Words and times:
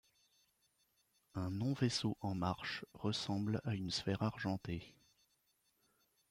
Un 1.35 1.51
non-vaisseau 1.51 2.17
en 2.21 2.33
marche 2.33 2.85
ressemble 2.95 3.61
à 3.65 3.75
une 3.75 3.91
sphère 3.91 4.23
argentée. 4.23 4.95